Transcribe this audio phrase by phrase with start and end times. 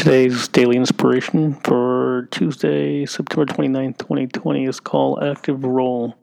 [0.00, 6.14] Today's daily inspiration for Tuesday, September 29th, 2020 is called Active Role.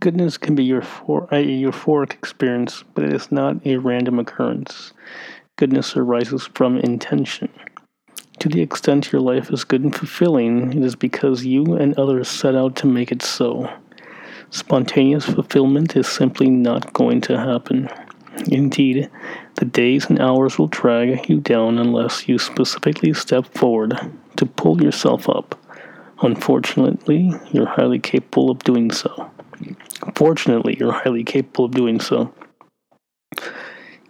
[0.00, 4.94] Goodness can be your for, a euphoric experience, but it is not a random occurrence.
[5.54, 7.50] Goodness arises from intention.
[8.40, 12.28] To the extent your life is good and fulfilling, it is because you and others
[12.28, 13.72] set out to make it so.
[14.50, 17.88] Spontaneous fulfillment is simply not going to happen.
[18.46, 19.10] Indeed,
[19.56, 23.98] the days and hours will drag you down unless you specifically step forward
[24.36, 25.54] to pull yourself up.
[26.22, 29.30] Unfortunately, you're highly capable of doing so.
[30.14, 32.32] Fortunately, you're highly capable of doing so.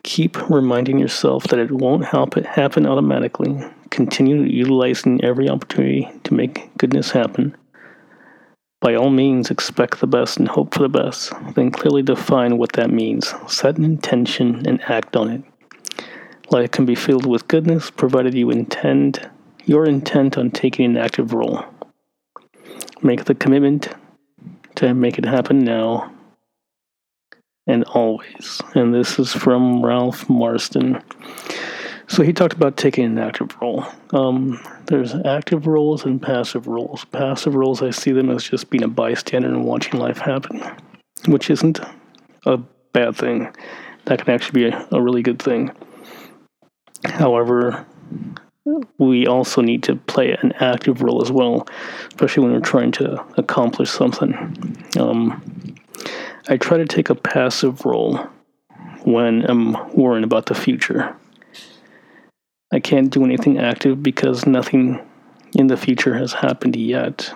[0.02, 3.62] Keep reminding yourself that it won't happen automatically.
[3.90, 7.56] Continue utilizing every opportunity to make goodness happen
[8.80, 11.32] by all means, expect the best and hope for the best.
[11.54, 13.34] Then clearly define what that means.
[13.48, 15.42] Set an intention and act on it.
[16.50, 19.28] Life can be filled with goodness provided you intend
[19.64, 21.64] your intent on taking an active role.
[23.02, 23.88] Make the commitment
[24.76, 26.12] to make it happen now
[27.66, 28.62] and always.
[28.74, 31.02] And this is from Ralph Marston.
[32.18, 33.86] So he talked about taking an active role.
[34.10, 37.04] Um, there's active roles and passive roles.
[37.04, 40.60] Passive roles, I see them as just being a bystander and watching life happen,
[41.28, 41.78] which isn't
[42.44, 42.56] a
[42.92, 43.54] bad thing.
[44.06, 45.70] That can actually be a, a really good thing.
[47.04, 47.86] However,
[48.98, 51.68] we also need to play an active role as well,
[52.08, 54.76] especially when we're trying to accomplish something.
[54.98, 55.76] Um,
[56.48, 58.16] I try to take a passive role
[59.04, 61.14] when I'm worrying about the future.
[62.70, 65.00] I can't do anything active because nothing
[65.56, 67.32] in the future has happened yet.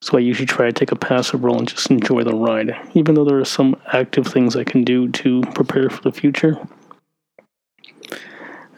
[0.00, 2.70] So I usually try to take a passive role and just enjoy the ride.
[2.94, 6.56] Even though there are some active things I can do to prepare for the future,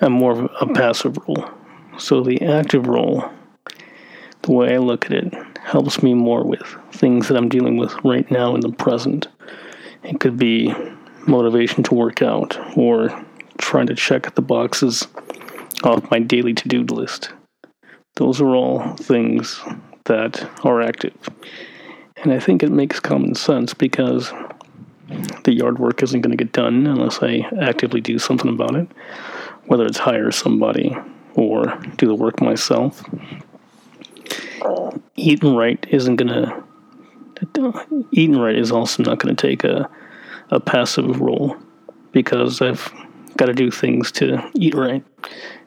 [0.00, 1.50] I'm more of a passive role.
[1.98, 3.28] So the active role,
[4.42, 7.94] the way I look at it, helps me more with things that I'm dealing with
[8.04, 9.28] right now in the present.
[10.04, 10.72] It could be
[11.26, 13.10] motivation to work out or
[13.68, 15.06] trying to check the boxes
[15.84, 17.28] off my daily to do list.
[18.16, 19.60] Those are all things
[20.06, 21.14] that are active.
[22.16, 24.32] And I think it makes common sense because
[25.44, 28.88] the yard work isn't going to get done unless I actively do something about it,
[29.66, 30.96] whether it's hire somebody
[31.34, 31.66] or
[31.98, 33.04] do the work myself.
[35.14, 36.64] Eating right isn't going to.
[38.12, 39.90] Eating right is also not going to take a,
[40.50, 41.54] a passive role
[42.12, 42.90] because I've
[43.38, 45.02] got to do things to eat right.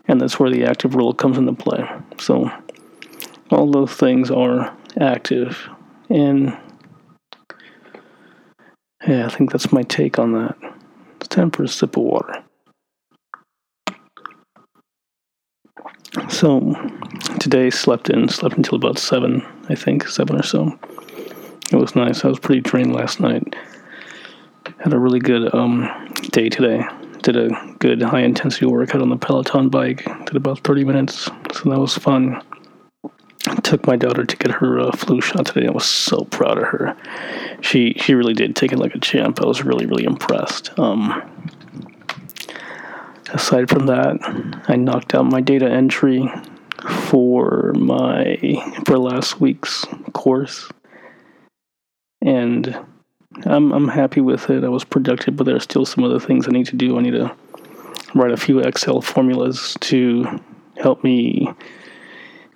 [0.07, 1.83] And that's where the active role comes into play.
[2.19, 2.51] So,
[3.49, 5.67] all those things are active.
[6.09, 6.55] And
[9.07, 10.55] yeah, I think that's my take on that.
[11.15, 12.43] It's time for a sip of water.
[16.29, 16.75] So,
[17.39, 20.77] today slept in, slept until about 7, I think, 7 or so.
[21.71, 22.25] It was nice.
[22.25, 23.55] I was pretty drained last night.
[24.79, 25.89] Had a really good um,
[26.31, 26.85] day today
[27.21, 27.49] did a
[27.79, 30.03] good high intensity workout on the Peloton bike.
[30.25, 32.41] Did about 30 minutes, so that was fun.
[33.63, 35.67] Took my daughter to get her uh, flu shot today.
[35.67, 36.95] I was so proud of her.
[37.61, 39.41] She she really did take it like a champ.
[39.41, 40.77] I was really really impressed.
[40.77, 41.23] Um,
[43.33, 44.17] aside from that,
[44.67, 46.31] I knocked out my data entry
[47.09, 48.38] for my
[48.85, 50.69] for last week's course,
[52.21, 52.77] and
[53.46, 54.64] I'm I'm happy with it.
[54.64, 56.97] I was productive, but there are still some other things I need to do.
[56.97, 57.34] I need to
[58.14, 60.40] write a few Excel formulas to
[60.78, 61.50] help me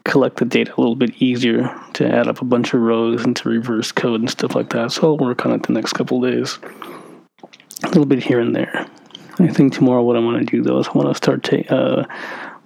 [0.04, 3.36] collect the data a little bit easier to add up a bunch of rows and
[3.38, 4.92] to reverse code and stuff like that.
[4.92, 6.60] So I'll work on it the next couple days.
[7.84, 8.88] A little bit here and there.
[9.40, 11.76] I think tomorrow what I want to do though is I want to start ta-
[11.76, 12.06] uh,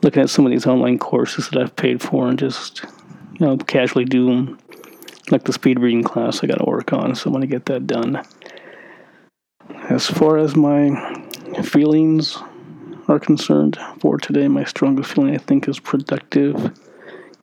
[0.01, 2.83] looking at some of these online courses that I've paid for and just
[3.39, 4.59] you know casually do them
[5.31, 7.65] like the speed reading class I got to work on, so I'm going to get
[7.65, 8.23] that done.
[9.89, 11.25] As far as my
[11.63, 12.37] feelings
[13.07, 16.71] are concerned for today, my strongest feeling I think is productive.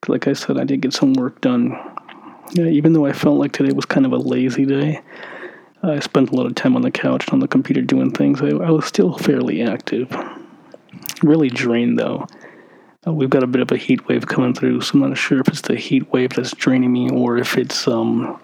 [0.09, 1.77] Like I said, I did get some work done.
[2.53, 5.01] Yeah, even though I felt like today was kind of a lazy day,
[5.83, 8.41] I spent a lot of time on the couch and on the computer doing things.
[8.41, 10.15] I, I was still fairly active.
[11.23, 12.27] Really drained though.
[13.07, 15.41] Uh, we've got a bit of a heat wave coming through, so I'm not sure
[15.41, 18.41] if it's the heat wave that's draining me or if it's um,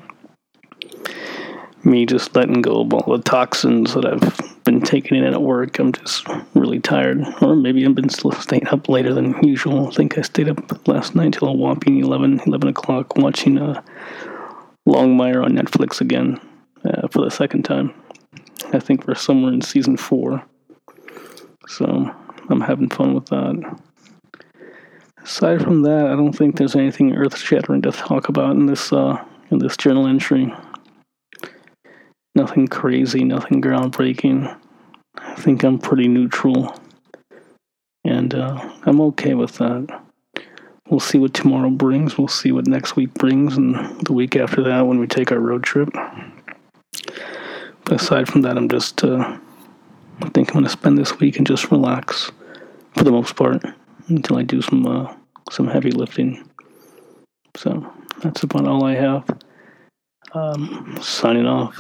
[1.83, 5.81] me just letting go of all the toxins that I've been taking in at work.
[5.81, 9.89] I'm just really tired, or maybe I've been staying up later than usual.
[9.89, 13.83] I think I stayed up last night till a whopping 11, 11 o'clock watching uh,
[14.89, 16.41] Longmire on Netflix again
[16.85, 17.93] uh, for the second time.
[18.73, 20.45] I think we're somewhere in season four.
[21.67, 22.15] So
[22.49, 23.81] I'm having fun with that.
[25.25, 29.23] Aside from that, I don't think there's anything earth-shattering to talk about in this uh,
[29.51, 30.53] in this journal entry.
[32.35, 34.57] Nothing crazy, nothing groundbreaking.
[35.19, 36.75] I think I'm pretty neutral,
[38.05, 40.03] and uh, I'm okay with that.
[40.89, 42.19] We'll see what tomorrow brings.
[42.19, 45.39] We'll see what next week brings, and the week after that when we take our
[45.39, 45.91] road trip.
[47.85, 49.03] But aside from that, I'm just.
[49.05, 49.39] Uh,
[50.21, 52.31] I think I'm going to spend this week and just relax,
[52.93, 53.65] for the most part,
[54.09, 55.15] until I do some uh,
[55.51, 56.49] some heavy lifting.
[57.57, 59.25] So that's about all I have.
[60.33, 61.79] Um, signing off.